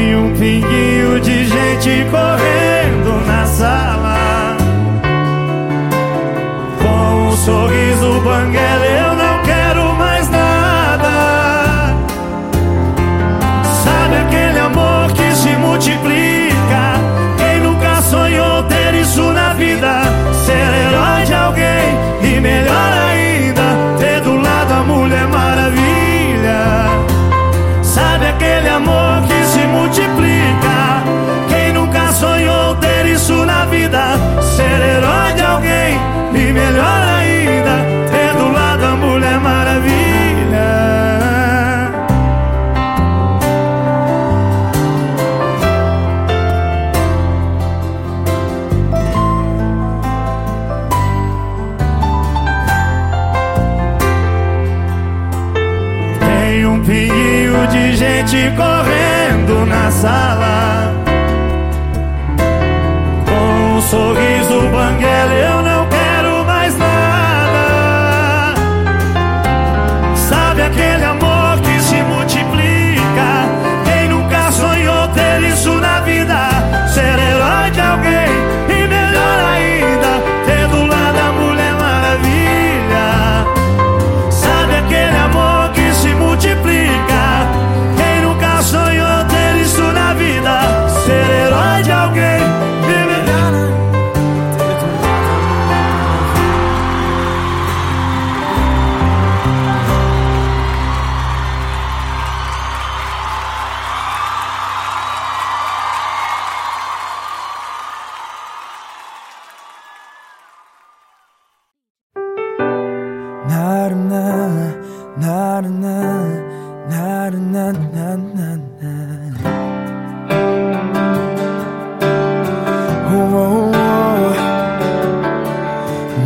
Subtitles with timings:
[0.00, 4.56] tem um pinguinho de gente correndo na sala.
[6.78, 9.09] Com um sorriso banguela eu
[58.00, 60.39] gente correndo na sala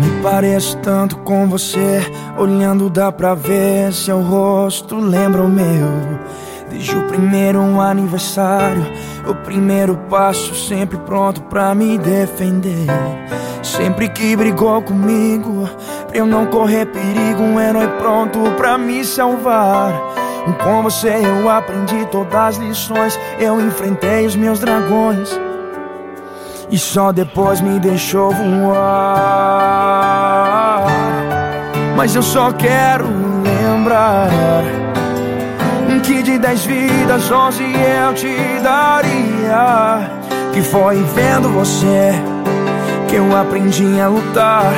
[0.00, 2.00] Me pareço tanto com você,
[2.36, 6.22] olhando dá pra ver seu rosto lembra o meu.
[6.70, 8.84] Desde o primeiro aniversário,
[9.28, 12.86] o primeiro passo sempre pronto pra me defender.
[13.62, 15.68] Sempre que brigou comigo,
[16.08, 19.92] pra eu não correr perigo, um herói pronto pra me salvar.
[20.62, 25.30] Com você eu aprendi todas as lições, eu enfrentei os meus dragões.
[26.70, 28.82] E só depois me deixou voar.
[31.96, 33.04] Mas eu só quero
[33.42, 34.30] lembrar
[36.02, 40.10] que de dez vidas, onze eu te daria.
[40.52, 42.12] Que foi vendo você
[43.08, 44.72] que eu aprendi a lutar.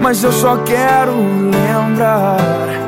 [0.00, 2.87] Mas eu só quero lembrar.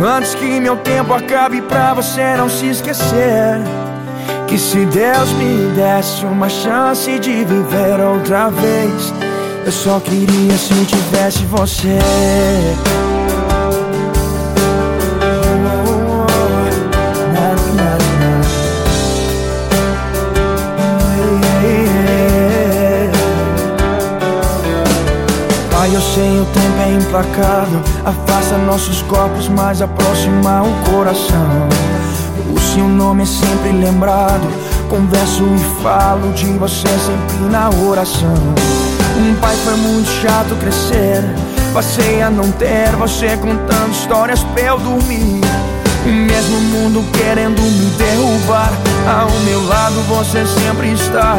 [0.00, 3.58] Antes que meu tempo acabe pra você não se esquecer.
[4.46, 9.12] Que se Deus me desse uma chance de viver outra vez,
[9.66, 11.98] eu só queria se tivesse você.
[25.90, 27.80] Eu sei o tempo é implacável.
[28.04, 31.68] Afasta nossos corpos, mas aproxima o coração.
[32.54, 34.46] O seu nome é sempre lembrado.
[34.90, 38.34] Converso e falo de você sempre na oração.
[39.16, 41.24] Um pai foi muito chato crescer.
[41.72, 45.40] Passei a não ter você contando histórias pra eu dormir.
[46.04, 48.72] O mesmo mundo querendo me derrubar
[49.06, 51.36] Ao meu lado você sempre está.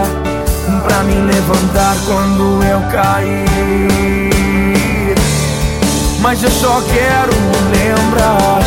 [0.83, 4.28] Pra me levantar quando eu cair
[6.21, 7.31] Mas eu só quero
[7.71, 8.59] lembrar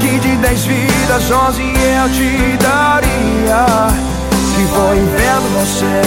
[0.00, 3.66] Que de dez vidas, onze eu te daria.
[4.54, 6.02] Que foi vendo você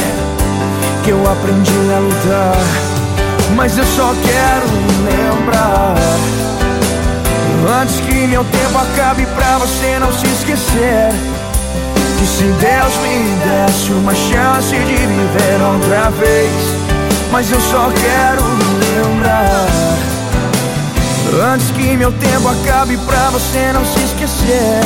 [1.03, 2.57] Que eu aprendi a lutar.
[3.55, 4.67] Mas eu só quero
[5.03, 5.95] lembrar
[7.81, 11.11] Antes que meu tempo acabe pra você não se esquecer.
[12.17, 16.92] Que se Deus me desse uma chance de viver outra vez
[17.33, 18.43] Mas eu só quero
[18.79, 19.65] lembrar
[21.51, 24.83] Antes que meu tempo acabe pra você não se esquecer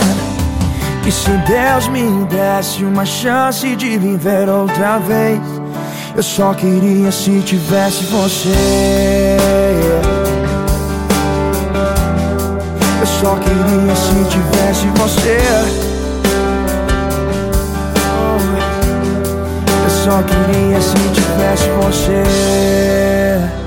[1.06, 5.42] E se Deus me desse uma chance de viver outra vez,
[6.16, 9.38] eu só queria se tivesse você.
[13.00, 15.87] Eu só queria se tivesse você.
[20.08, 23.67] Só queria se tivesse você.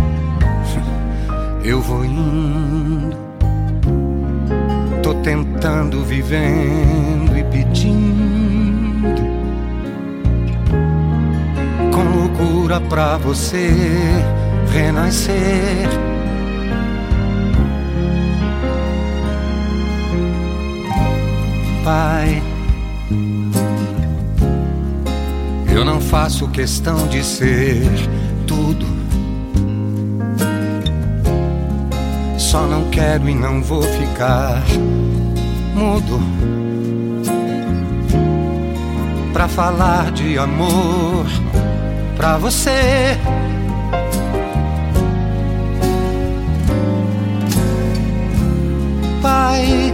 [1.63, 3.17] eu vou indo.
[5.03, 9.21] Tô tentando, vivendo e pedindo
[11.91, 13.69] com loucura pra você
[14.71, 15.89] renascer.
[21.83, 22.41] Pai,
[25.73, 27.81] eu não faço questão de ser
[28.45, 28.90] tudo.
[32.51, 34.61] Só não quero e não vou ficar
[35.73, 36.19] mudo
[39.31, 41.25] pra falar de amor
[42.17, 43.17] pra você.
[49.21, 49.93] Pai,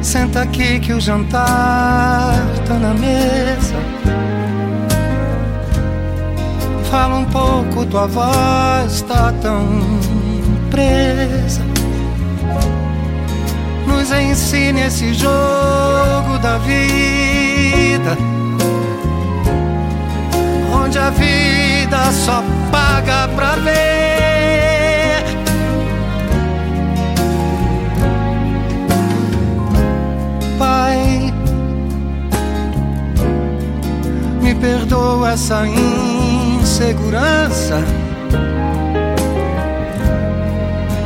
[0.00, 3.74] senta aqui que o jantar tá na mesa.
[6.90, 9.66] Fala um pouco, tua voz tá tão
[10.70, 11.60] presa.
[13.86, 18.16] Nos ensine esse jogo da vida
[20.72, 22.42] onde a vida só
[22.72, 23.76] paga pra ver.
[30.58, 31.34] Pai,
[34.40, 35.66] me perdoa essa
[36.78, 37.82] insegurança.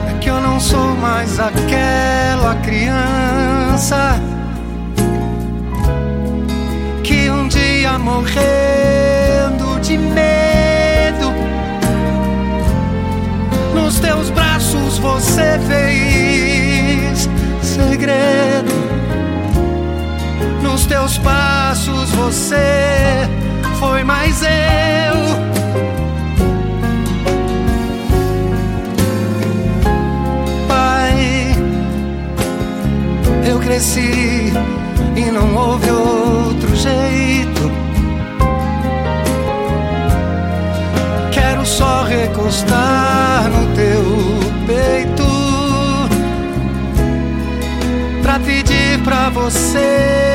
[0.06, 4.20] É que eu não sou mais aquela criança
[7.02, 11.32] que um dia morrendo de medo.
[13.74, 17.30] Nos teus braços você fez
[17.62, 18.72] segredo.
[20.62, 23.26] Nos teus passos você
[23.80, 25.61] foi mais eu.
[33.72, 34.52] Cresci
[35.16, 37.72] e não houve outro jeito.
[41.32, 44.04] Quero só recostar no teu
[44.66, 45.24] peito
[48.22, 50.31] pra pedir pra você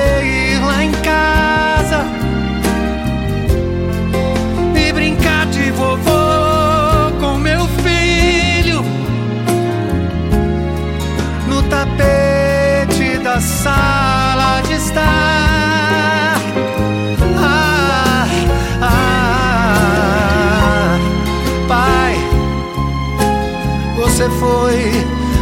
[24.27, 24.91] você foi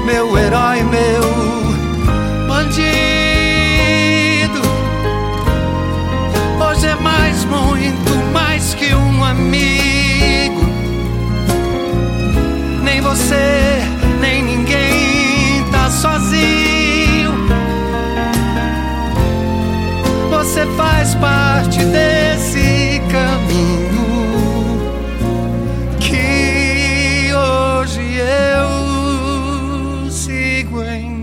[0.05, 1.23] meu herói, meu
[2.47, 2.75] bandido.
[6.59, 10.61] Hoje é mais, muito mais que um amigo.
[12.83, 13.81] Nem você,
[14.19, 17.33] nem ninguém tá sozinho.
[20.29, 22.24] Você faz parte dele.
[30.75, 31.14] away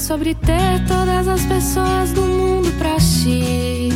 [0.00, 3.90] sobre ter todas as pessoas do mundo pra si.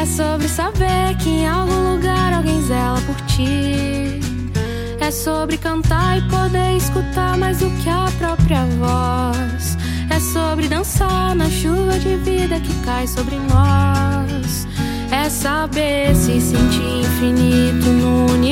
[0.00, 4.20] É sobre saber que em algum lugar alguém zela por ti.
[5.00, 9.78] É sobre cantar e poder escutar mais do que a própria voz.
[10.10, 14.66] É sobre dançar na chuva de vida que cai sobre nós.
[15.12, 18.51] É saber se sentir infinito no universo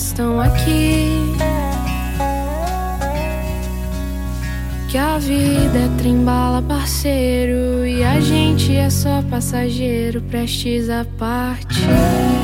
[0.00, 1.08] estão aqui.
[4.88, 12.43] Que a vida é trembala, parceiro, e a gente é só passageiro, prestes a partir.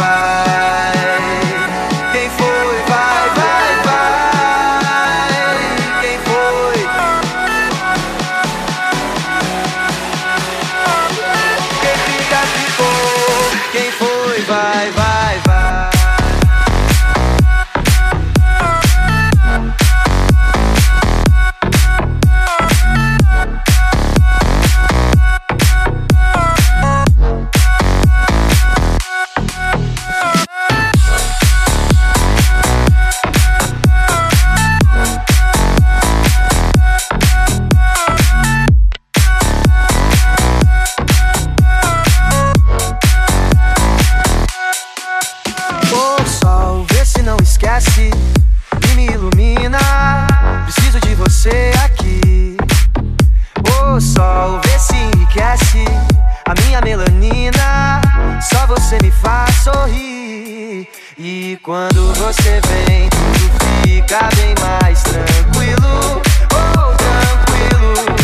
[61.23, 66.19] E quando você vem, tudo fica bem mais tranquilo.
[66.51, 68.15] Oh, tranquilo.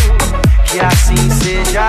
[0.66, 1.88] Que assim seja.